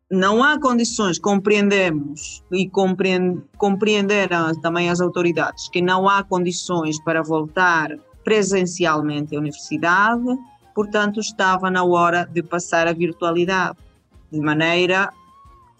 [0.09, 2.69] não há condições, compreendemos e
[3.57, 7.89] compreenderam também as autoridades que não há condições para voltar
[8.23, 10.23] presencialmente à universidade,
[10.73, 13.77] portanto estava na hora de passar à virtualidade,
[14.31, 15.11] de maneira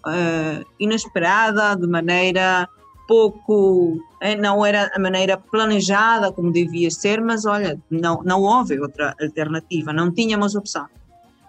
[0.06, 2.68] uh, inesperada, de maneira
[3.08, 8.78] pouco, eh, não era a maneira planejada como devia ser, mas olha, não, não houve
[8.80, 10.86] outra alternativa, não tínhamos opção.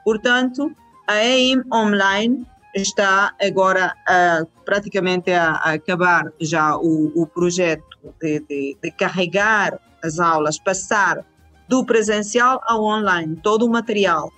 [0.03, 0.71] Portanto,
[1.07, 3.93] a EIM Online está agora
[4.65, 11.23] praticamente a, a, acabar já o, o projeto de, de, de, carregar as aulas, passar
[11.67, 14.31] do presencial ao online, todo o material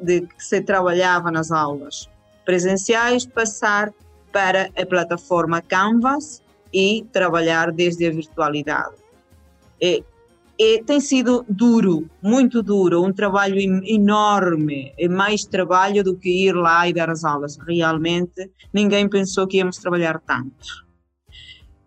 [0.00, 2.08] de que se trabalhava nas aulas
[2.44, 3.92] presenciais, passar
[4.32, 6.42] para a plataforma Canvas
[6.72, 8.94] e trabalhar desde a virtualidade.
[9.80, 10.02] É,
[10.60, 16.52] é, tem sido duro, muito duro, um trabalho enorme, é mais trabalho do que ir
[16.52, 17.58] lá e dar as aulas.
[17.66, 20.86] Realmente, ninguém pensou que íamos trabalhar tanto.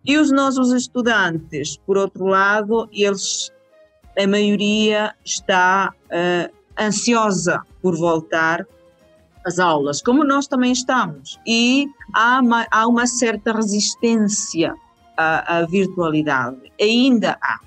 [0.04, 3.50] E os nossos estudantes, por outro lado, eles,
[4.18, 8.66] a maioria está uh, ansiosa por voltar
[9.44, 11.38] às aulas, como nós também estamos.
[11.46, 14.74] E há uma, há uma certa resistência
[15.16, 16.72] à, à virtualidade.
[16.80, 17.60] Ainda há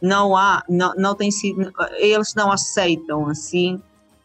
[0.00, 3.80] não há, não, não tem sido, eles não aceitam assim,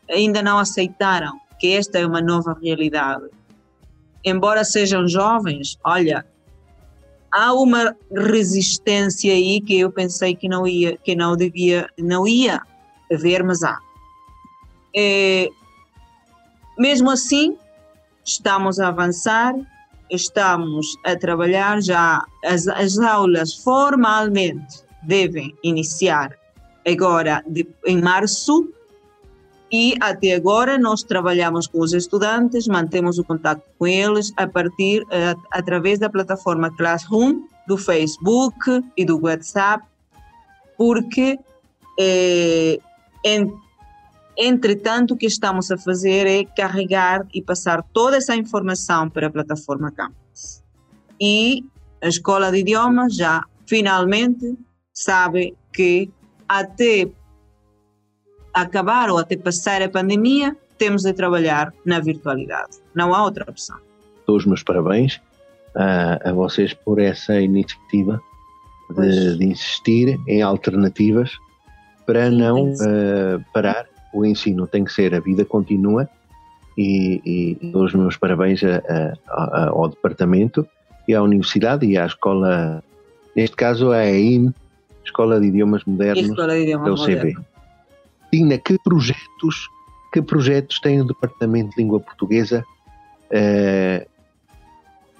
[0.10, 3.26] ainda não aceitaram que esta é uma nova realidade.
[4.24, 6.26] Embora sejam jovens, olha,
[7.36, 12.62] há uma resistência aí que eu pensei que não ia, que não devia, não ia
[13.12, 13.78] haver, mas há.
[14.96, 15.50] É,
[16.80, 17.58] mesmo assim,
[18.24, 19.54] estamos a avançar,
[20.10, 26.38] estamos a trabalhar já as, as aulas formalmente devem iniciar
[26.88, 28.72] agora de, em março
[29.72, 35.02] e até agora nós trabalhamos com os estudantes, mantemos o contato com eles a partir
[35.04, 39.84] uh, através da plataforma Classroom, do Facebook e do WhatsApp,
[40.78, 41.40] porque
[41.98, 42.78] eh,
[43.24, 43.54] en,
[44.38, 49.30] entretanto o que estamos a fazer é carregar e passar toda essa informação para a
[49.32, 50.62] plataforma Campus.
[51.20, 51.64] E
[52.02, 54.56] a escola de idiomas já finalmente
[54.94, 56.10] sabe que
[56.48, 57.10] até
[58.56, 62.78] acabar ou até passar a pandemia, temos de trabalhar na virtualidade.
[62.94, 63.78] Não há outra opção.
[64.26, 65.22] Dou os meus parabéns
[65.76, 68.22] a, a vocês por essa iniciativa
[68.98, 71.32] de, de, insistir em alternativas
[72.06, 74.68] para não uh, parar o ensino.
[74.68, 76.08] Tem que ser, a vida continua
[76.78, 77.22] e,
[77.62, 78.82] e dou os meus parabéns a,
[79.28, 80.68] a, ao departamento
[81.08, 82.84] e à universidade e à escola,
[83.36, 84.54] neste caso a EIM,
[85.04, 87.38] Escola de Idiomas Modernos Escola de Idiomas da UCB.
[88.36, 89.70] Tina, que projetos,
[90.12, 92.66] que projetos tem o Departamento de Língua Portuguesa
[93.28, 94.10] uh,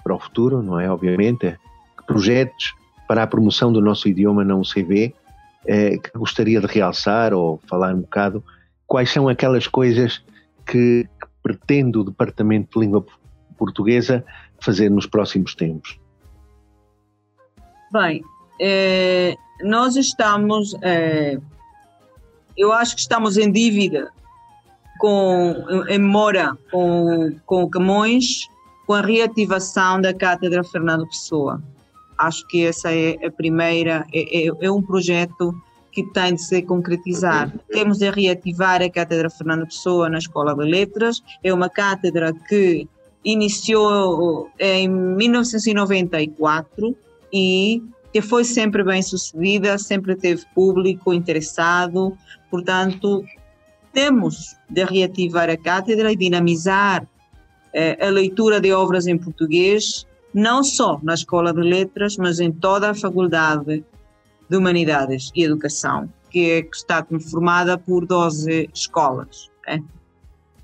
[0.04, 0.92] para o futuro, não é?
[0.92, 1.58] Obviamente.
[1.98, 2.76] Que projetos
[3.08, 5.14] para a promoção do nosso idioma na UCB uh,
[5.66, 8.44] eh, que gostaria de realçar ou falar um bocado?
[8.86, 10.22] Quais são aquelas coisas
[10.66, 13.06] que, que pretende o Departamento de Língua
[13.58, 14.26] Portuguesa
[14.60, 15.98] fazer nos próximos tempos?
[17.94, 18.22] Bem,
[18.60, 21.40] é, nós estamos, é,
[22.58, 24.12] eu acho que estamos em dívida
[25.00, 25.56] com,
[25.90, 28.48] em mora com, com Camões,
[28.86, 31.62] com a reativação da Cátedra Fernando Pessoa.
[32.18, 35.54] Acho que essa é a primeira, é, é, é um projeto
[35.92, 37.54] que tem de se concretizar.
[37.70, 41.22] Temos de reativar a Cátedra Fernando Pessoa na Escola de Letras.
[41.44, 42.88] É uma cátedra que
[43.24, 46.96] iniciou em 1994
[47.34, 47.82] e
[48.14, 52.16] que foi sempre bem sucedida, sempre teve público interessado,
[52.56, 53.26] portanto,
[53.92, 57.06] temos de reativar a cátedra e dinamizar
[57.74, 62.50] eh, a leitura de obras em português, não só na Escola de Letras, mas em
[62.50, 63.84] toda a Faculdade
[64.50, 69.50] de Humanidades e Educação, que, é, que está conformada por 12 escolas.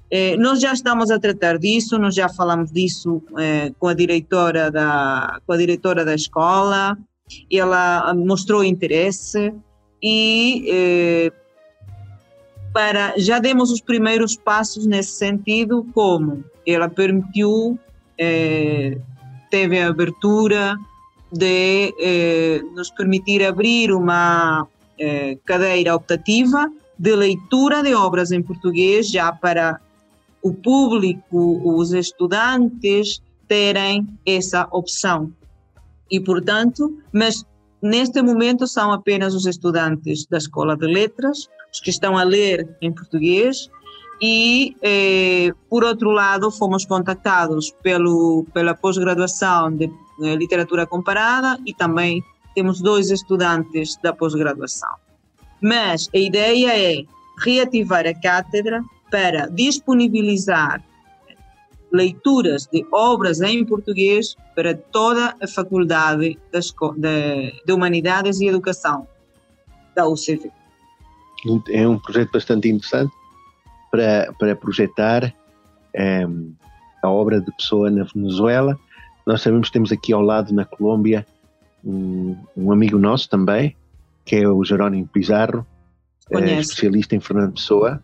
[0.09, 4.71] Eh, nós já estamos a tratar disso, nós já falamos disso eh, com a diretora
[4.71, 6.97] da com a diretora da escola,
[7.51, 9.53] ela mostrou interesse
[10.03, 11.31] e
[12.73, 17.77] para já demos os primeiros passos nesse sentido, como ela permitiu,
[18.17, 18.97] eh,
[19.49, 20.77] teve a abertura
[21.31, 24.67] de eh, nos permitir abrir uma
[24.99, 29.79] eh, cadeira optativa de leitura de obras em português já para
[30.41, 35.31] o público, os estudantes terem essa opção.
[36.09, 37.45] E, portanto, mas
[37.81, 42.67] neste momento são apenas os estudantes da Escola de Letras, os que estão a ler
[42.81, 43.69] em português,
[44.21, 49.85] e, eh, por outro lado, fomos contactados pelo, pela pós-graduação de
[50.21, 52.23] eh, Literatura Comparada e também
[52.53, 54.93] temos dois estudantes da pós-graduação.
[55.59, 57.03] Mas a ideia é
[57.39, 60.83] reativar a cátedra para disponibilizar
[61.91, 69.07] leituras de obras em português para toda a Faculdade de, de Humanidades e Educação
[69.95, 70.60] da UCV.
[71.69, 73.11] É um projeto bastante interessante
[73.89, 75.33] para, para projetar
[75.93, 76.25] é,
[77.03, 78.79] a obra de Pessoa na Venezuela.
[79.25, 81.25] Nós sabemos que temos aqui ao lado, na Colômbia,
[81.83, 83.75] um, um amigo nosso também,
[84.25, 85.65] que é o Jerónimo Pizarro,
[86.29, 88.01] é, especialista em Fernando Pessoa,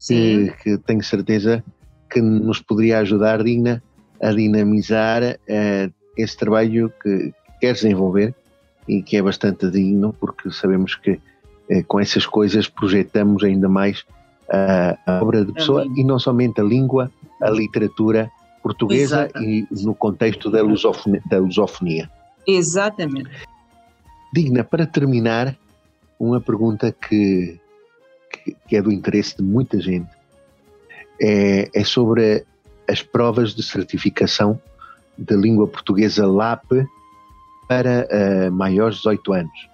[0.00, 1.64] que, que tenho certeza
[2.10, 3.82] que nos poderia ajudar, Dina,
[4.22, 8.34] a dinamizar uh, esse trabalho que, quer desenvolver
[8.86, 11.20] e que é bastante digno, porque sabemos que eh,
[11.86, 14.04] com essas coisas projetamos ainda mais
[14.50, 17.10] a, a obra de pessoa e não somente a língua,
[17.42, 18.30] a literatura
[18.62, 19.68] portuguesa Exatamente.
[19.70, 22.10] e no contexto da lusofonia, da lusofonia.
[22.46, 23.30] Exatamente.
[24.32, 25.56] Digna, para terminar,
[26.18, 27.60] uma pergunta que,
[28.30, 30.08] que, que é do interesse de muita gente.
[31.20, 32.44] É, é sobre
[32.88, 34.60] as provas de certificação
[35.16, 36.86] de língua portuguesa LAP
[37.68, 39.68] para uh, maiores de 18 anos,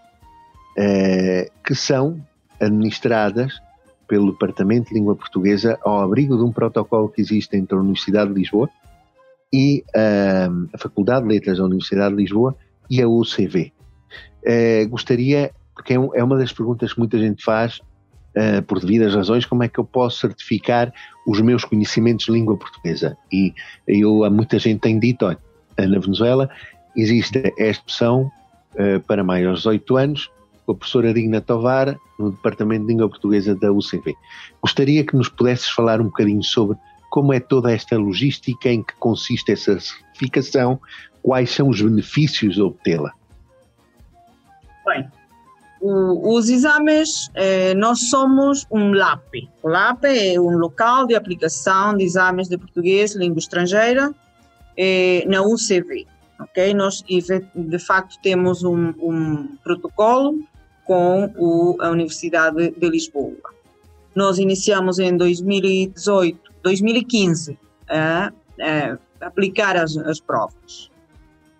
[0.78, 2.20] uh, que são
[2.60, 3.60] administradas
[4.06, 8.32] pelo Departamento de Língua Portuguesa ao abrigo de um protocolo que existe entre a Universidade
[8.32, 8.68] de Lisboa
[9.52, 12.54] e uh, a Faculdade de Letras da Universidade de Lisboa
[12.90, 13.72] e a UCV.
[14.90, 17.80] gostaria, porque é, é, uma das perguntas que muita gente faz,
[18.66, 20.92] por devidas razões, como é que eu posso certificar
[21.24, 23.16] os meus conhecimentos de língua portuguesa?
[23.32, 23.54] E
[23.86, 25.38] eu, muita gente tem dito, olha,
[25.78, 26.50] na Venezuela
[26.96, 27.52] existe
[27.84, 28.30] opção
[28.74, 30.30] uh, para maiores de 18 anos,
[30.64, 34.14] com a professora Digna Tovar, no Departamento de Língua Portuguesa da UCV.
[34.62, 36.76] Gostaria que nos pudesses falar um bocadinho sobre
[37.10, 40.80] como é toda esta logística, em que consiste essa certificação,
[41.22, 43.12] quais são os benefícios de obtê-la.
[44.84, 45.08] Bem,
[45.80, 49.48] o, os exames, eh, nós somos um LAP.
[49.62, 54.12] O LAP é um local de aplicação de exames de português, língua estrangeira,
[54.76, 56.06] eh, na UCV
[56.38, 56.74] ok?
[56.74, 60.38] Nós, de facto, temos um, um protocolo
[60.84, 63.36] com o, a Universidade de Lisboa.
[64.14, 67.58] Nós iniciamos em 2018, 2015
[67.88, 70.90] a, a aplicar as, as provas.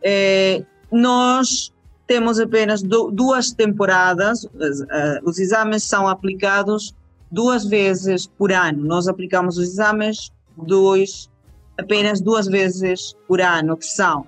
[0.02, 0.62] É,
[0.92, 1.72] nós
[2.06, 4.46] temos apenas do, duas temporadas,
[5.24, 6.94] os exames são aplicados
[7.30, 8.84] duas vezes por ano.
[8.84, 11.28] Nós aplicamos os exames dois,
[11.78, 14.26] apenas duas vezes por ano, que são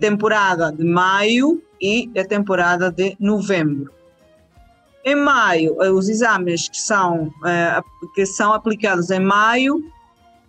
[0.00, 3.92] temporada de maio e a temporada de novembro.
[5.04, 7.82] Em maio, eh, os exames que são, eh,
[8.14, 9.84] que são aplicados em maio,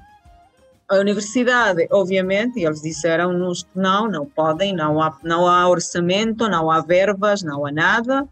[0.93, 6.69] a universidade, obviamente, eles disseram-nos que não, não podem, não há, não há orçamento, não
[6.69, 8.27] há verbas, não há nada.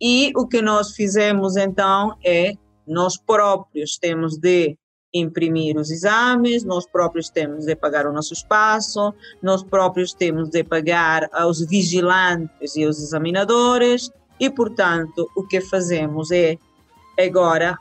[0.00, 2.54] E o que nós fizemos então é,
[2.86, 4.76] nós próprios temos de
[5.12, 10.62] imprimir os exames, nós próprios temos de pagar o nosso espaço, nós próprios temos de
[10.62, 16.56] pagar aos vigilantes e aos examinadores, e portanto o que fazemos é
[17.18, 17.76] agora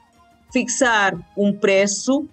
[0.52, 2.28] fixar um preço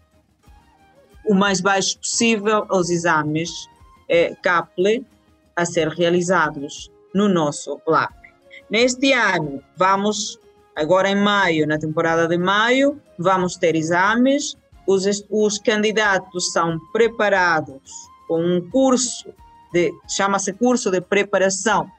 [1.27, 3.51] o mais baixo possível aos exames
[4.09, 5.05] é, CAPLE
[5.55, 8.13] a ser realizados no nosso lab.
[8.71, 10.39] Neste ano, vamos,
[10.75, 14.57] agora em maio, na temporada de maio, vamos ter exames.
[14.87, 17.91] Os, os candidatos são preparados
[18.29, 19.33] com um curso,
[20.09, 21.91] chama-se curso de preparação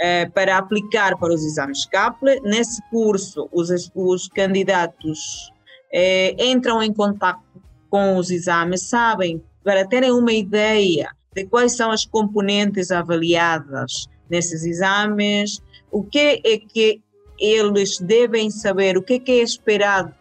[0.00, 2.40] é, para aplicar para os exames CAPLE.
[2.40, 5.52] Nesse curso, os, os candidatos
[5.92, 7.40] é, entram em contato
[7.90, 14.64] com os exames, sabem, para terem uma ideia de quais são as componentes avaliadas nesses
[14.64, 15.60] exames,
[15.90, 17.02] o que é que
[17.38, 20.14] eles devem saber, o que é que é esperado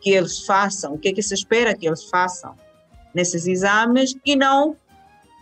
[0.00, 2.54] que eles façam, o que é que se espera que eles façam
[3.14, 4.76] nesses exames e não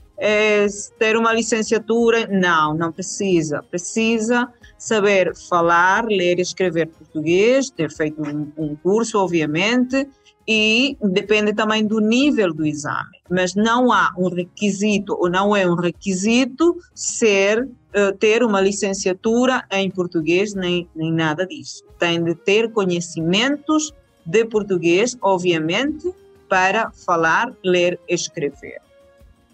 [0.97, 2.25] ter uma licenciatura?
[2.25, 3.61] Não, não precisa.
[3.69, 4.51] Precisa
[4.81, 10.07] saber falar, ler e escrever português, ter feito um, um curso, obviamente,
[10.47, 13.19] e depende também do nível do exame.
[13.29, 19.63] Mas não há um requisito, ou não é um requisito, ser uh, ter uma licenciatura
[19.71, 21.83] em português, nem, nem nada disso.
[21.99, 23.93] Tem de ter conhecimentos
[24.25, 26.11] de português, obviamente,
[26.49, 28.81] para falar, ler escrever.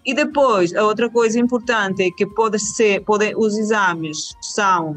[0.06, 4.96] E depois, a outra coisa importante é que pode ser, pode, os exames são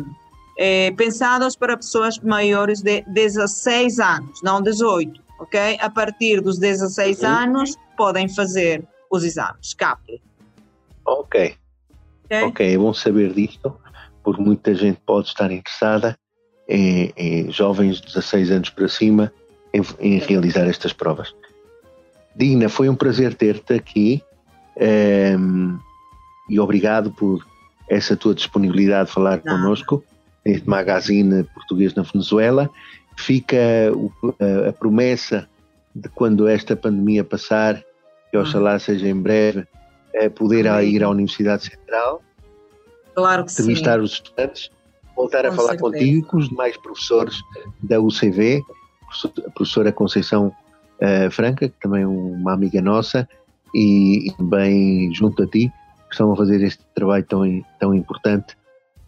[0.57, 5.77] é, pensados para pessoas maiores de 16 anos, não 18, ok?
[5.79, 7.27] A partir dos 16 uhum.
[7.27, 10.21] anos podem fazer os exames, CAP.
[11.05, 11.55] Ok.
[12.25, 13.75] Ok, okay é bom saber disto,
[14.23, 16.17] porque muita gente pode estar interessada
[16.67, 19.31] em, em jovens de 16 anos para cima
[19.73, 21.33] em, em realizar estas provas.
[22.35, 24.23] Dina, foi um prazer ter-te aqui
[24.77, 25.79] um, ehm,
[26.49, 27.45] e obrigado por
[27.89, 29.57] essa tua disponibilidade de falar Não.
[29.57, 30.03] connosco
[30.45, 32.69] neste magazine português na Venezuela.
[33.17, 33.57] Fica
[34.67, 35.47] a, promessa
[35.93, 37.83] de quando esta pandemia passar,
[38.29, 39.67] que oxalá seja em breve,
[40.13, 42.21] é poder ir à Universidade Central,
[43.13, 44.05] claro que entrevistar sim.
[44.05, 44.69] os estudantes,
[45.15, 45.91] voltar com a falar certeza.
[45.91, 47.35] contigo com os demais professores
[47.83, 48.61] da UCV,
[49.45, 53.27] a professora Conceição uh, Franca, que também é uma amiga nossa,
[53.75, 55.71] e, e também junto a ti,
[56.09, 58.55] que estão a fazer este trabalho tão, tão importante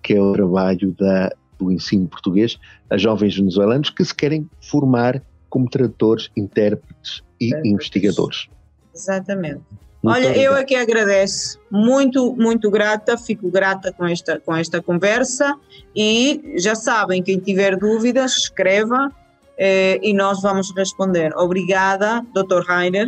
[0.03, 5.21] que é o trabalho da, do ensino português a jovens venezuelanos que se querem formar
[5.49, 7.61] como tradutores, intérpretes e é.
[7.65, 8.47] investigadores.
[8.93, 9.61] Exatamente.
[10.03, 10.53] Muito Olha, obrigado.
[10.53, 15.55] eu é que agradeço, muito, muito grata, fico grata com esta, com esta conversa
[15.95, 19.09] e já sabem, quem tiver dúvidas, escreva
[19.57, 21.33] eh, e nós vamos responder.
[21.37, 22.65] Obrigada, Dr.
[22.67, 23.07] Rainer,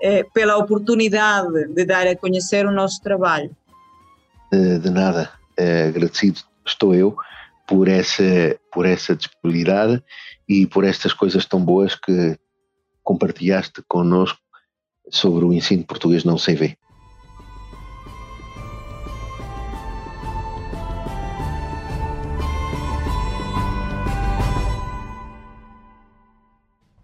[0.00, 3.50] eh, pela oportunidade de dar a conhecer o nosso trabalho.
[4.52, 7.16] De, de nada, é, agradecido estou eu
[7.66, 10.02] por essa, por essa disponibilidade
[10.48, 12.38] e por estas coisas tão boas que
[13.02, 14.38] compartilhaste connosco
[15.10, 16.76] sobre o ensino português não CV.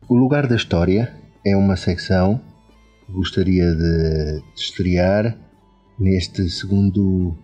[0.06, 1.12] O Lugar da História
[1.44, 2.40] é uma secção
[3.04, 5.36] que gostaria de estrear
[5.98, 7.36] neste segundo,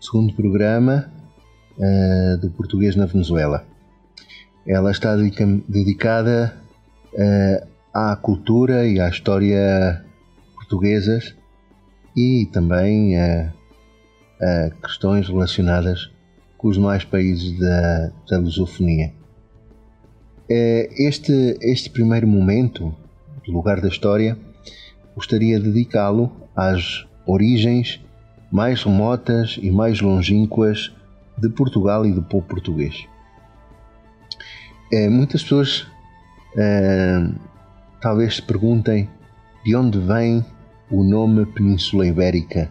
[0.00, 1.10] segundo programa
[1.78, 3.66] uh, do português na Venezuela.
[4.66, 6.56] Ela está dedicada
[7.12, 10.04] uh, à cultura e à história
[10.54, 11.34] portuguesas
[12.16, 13.52] e também a,
[14.82, 16.10] questões relacionadas
[16.58, 19.12] com os demais países da, da lusofonia.
[20.48, 22.94] É, este, este primeiro momento
[23.44, 24.38] do lugar da história
[25.14, 28.00] gostaria de dedicá-lo às origens
[28.50, 30.94] mais remotas e mais longínquas
[31.36, 33.06] de Portugal e do povo português.
[34.92, 35.86] É, muitas pessoas
[36.56, 37.28] é,
[38.00, 39.08] talvez se perguntem
[39.64, 40.44] de onde vem
[40.90, 42.70] o nome Península Ibérica.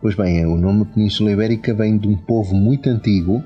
[0.00, 3.42] Pois bem, o nome Península Ibérica vem de um povo muito antigo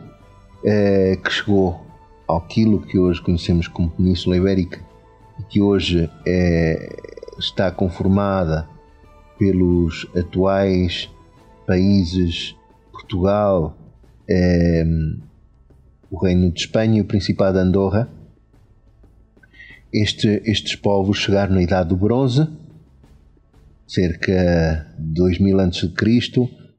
[0.64, 1.84] eh, que chegou
[2.28, 4.80] àquilo que hoje conhecemos como Península Ibérica
[5.38, 6.96] e que hoje eh,
[7.38, 8.68] está conformada
[9.42, 11.10] pelos atuais
[11.66, 12.54] países
[12.92, 13.76] Portugal,
[14.30, 14.84] eh,
[16.08, 18.08] o Reino de Espanha e o Principado de Andorra
[19.92, 22.46] este, estes povos chegaram na Idade do Bronze,
[23.84, 25.92] cerca de 2000 a.C.,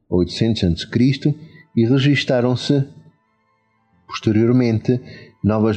[0.08, 1.34] 800 a.C.,
[1.76, 2.84] e registaram-se
[4.06, 4.98] posteriormente
[5.42, 5.76] novas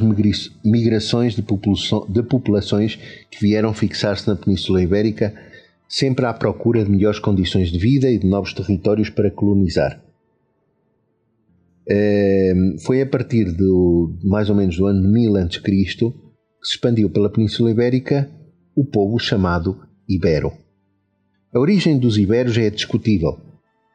[0.63, 2.95] migrações de, de populações
[3.29, 5.33] que vieram fixar-se na Península Ibérica,
[5.87, 10.01] sempre à procura de melhores condições de vida e de novos territórios para colonizar.
[11.89, 16.13] Ehm, foi a partir do mais ou menos do ano 1000 a.C
[16.61, 18.29] se expandiu pela Península Ibérica
[18.75, 20.51] o povo chamado Ibero.
[21.53, 23.39] A origem dos Iberos é discutível,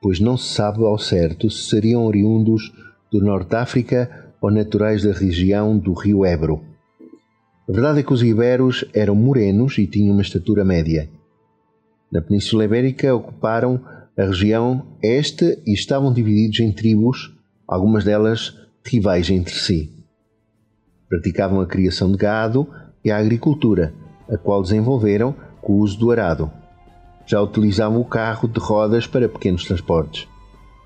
[0.00, 2.72] pois não se sabe ao certo se seriam oriundos
[3.10, 6.62] do Norte de África ou naturais da região do rio Ebro.
[7.68, 11.08] A verdade é que os Iberos eram morenos e tinham uma estatura média.
[12.12, 13.80] Na Península Ibérica ocuparam
[14.18, 17.34] a região este e estavam divididos em tribos,
[17.66, 18.54] algumas delas
[18.84, 19.90] rivais entre si.
[21.08, 22.68] Praticavam a criação de gado
[23.02, 23.94] e a agricultura,
[24.28, 26.50] a qual desenvolveram com o uso do arado.
[27.24, 30.28] Já utilizavam o carro de rodas para pequenos transportes.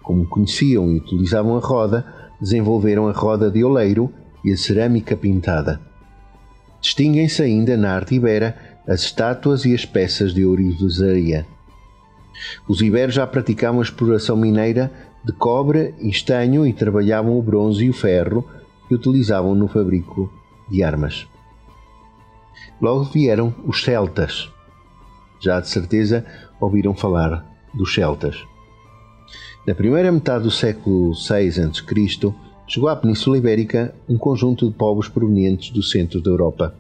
[0.05, 2.07] Como conheciam e utilizavam a roda,
[2.41, 4.13] desenvolveram a roda de oleiro
[4.45, 5.81] e a cerâmica pintada.
[6.81, 11.47] Distinguem-se ainda na arte ibera as estátuas e as peças de ourivesaria.
[12.69, 14.93] Os iberos já praticavam a exploração mineira
[15.25, 18.49] de cobre e estanho e trabalhavam o bronze e o ferro
[18.89, 20.33] que utilizavam no fabrico
[20.71, 21.27] de armas.
[22.81, 24.51] Logo vieram os celtas.
[25.41, 26.25] Já de certeza
[26.61, 28.37] ouviram falar dos celtas.
[29.67, 32.35] Na primeira metade do século VI a.C.,
[32.69, 36.75] chegou à Península Ibérica um conjunto de povos provenientes do centro da Europa,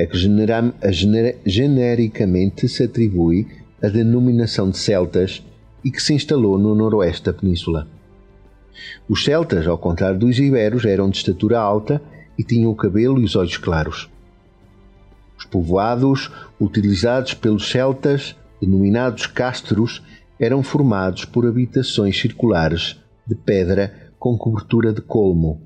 [0.00, 3.46] a que genera, a gener, genericamente se atribui
[3.82, 5.44] a denominação de celtas
[5.84, 7.86] e que se instalou no noroeste da península.
[9.08, 12.00] Os celtas, ao contrário dos iberos, eram de estatura alta
[12.38, 14.08] e tinham o cabelo e os olhos claros.
[15.38, 20.02] Os povoados utilizados pelos celtas, denominados castros,
[20.38, 25.60] eram formados por habitações circulares de pedra com cobertura de colmo.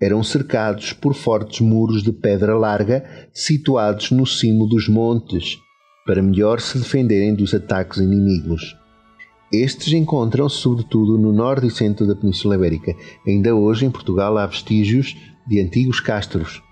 [0.00, 5.58] Eram cercados por fortes muros de pedra larga situados no cimo dos montes,
[6.06, 8.76] para melhor se defenderem dos ataques inimigos.
[9.52, 12.94] Estes encontram-se sobretudo no norte e centro da Península Ibérica.
[13.26, 16.62] Ainda hoje em Portugal há vestígios de antigos castros,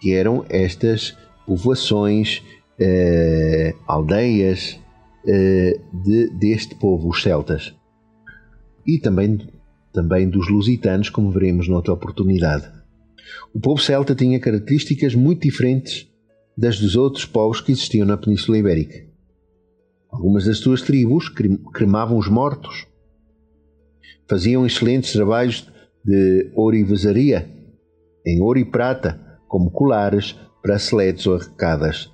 [0.00, 2.42] que eram estas povoações,
[2.78, 4.78] eh, aldeias
[5.26, 7.74] eh, de, deste povo, os celtas.
[8.86, 9.38] E também,
[9.96, 12.70] também dos lusitanos, como veremos noutra oportunidade.
[13.54, 16.06] O povo celta tinha características muito diferentes
[16.56, 19.06] das dos outros povos que existiam na Península Ibérica.
[20.12, 21.30] Algumas das suas tribos
[21.72, 22.86] cremavam os mortos.
[24.28, 25.66] Faziam excelentes trabalhos
[26.04, 27.50] de ourivesaria,
[28.26, 29.18] em ouro e prata,
[29.48, 32.12] como colares, braceletes ou arrecadas.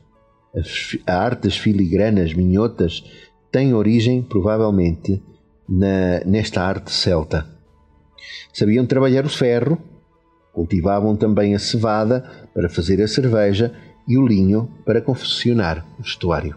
[1.05, 3.03] A arte das filigranas minhotas
[3.51, 5.21] tem origem, provavelmente,
[5.69, 7.52] na, nesta arte celta.
[8.53, 9.79] Sabiam trabalhar o ferro,
[10.53, 13.75] cultivavam também a cevada para fazer a cerveja
[14.07, 16.57] e o linho para confeccionar o vestuário.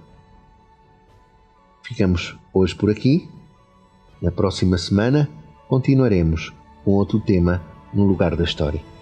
[1.84, 3.30] Ficamos hoje por aqui.
[4.22, 5.30] Na próxima semana
[5.68, 6.54] continuaremos
[6.84, 7.62] com outro tema
[7.94, 8.95] no lugar da história.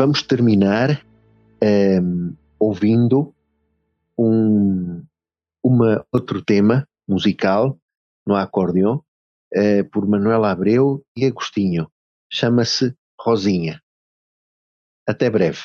[0.00, 1.04] Vamos terminar
[1.62, 3.34] um, ehm, ouvindo
[4.16, 5.04] um
[5.62, 7.78] uma, outro tema musical
[8.26, 9.04] no acordeão
[9.54, 11.86] uh, por Manuela Abreu e Agostinho.
[12.32, 13.82] Chama-se Rosinha.
[15.06, 15.60] Até breve.